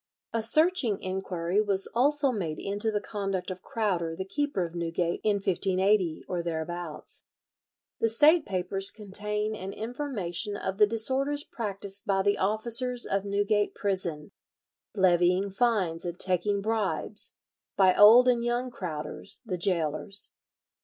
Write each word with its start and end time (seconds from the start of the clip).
A 0.33 0.41
searching 0.41 0.99
inquiry 0.99 1.61
was 1.61 1.85
also 1.93 2.31
made 2.31 2.57
into 2.57 2.89
the 2.89 2.99
conduct 2.99 3.51
of 3.51 3.61
Crowder, 3.61 4.15
the 4.15 4.25
keeper 4.25 4.65
of 4.65 4.73
Newgate 4.73 5.21
in 5.23 5.35
1580, 5.35 6.23
or 6.27 6.41
thereabouts. 6.41 7.23
The 7.99 8.09
State 8.09 8.43
Papers 8.47 8.89
contain 8.89 9.53
an 9.55 9.71
information 9.73 10.57
of 10.57 10.79
the 10.79 10.87
disorders 10.87 11.43
practised 11.43 12.07
by 12.07 12.23
the 12.23 12.39
officers 12.39 13.05
of 13.05 13.25
Newgate 13.25 13.75
prison, 13.75 14.31
levying 14.95 15.51
fines 15.51 16.03
and 16.03 16.17
taking 16.17 16.63
bribes, 16.63 17.33
by 17.77 17.95
old 17.95 18.27
and 18.27 18.43
young 18.43 18.71
Crowders, 18.71 19.41
the 19.45 19.59
gaolers. 19.59 20.31